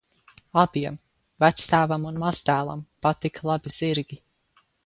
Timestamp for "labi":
3.53-3.75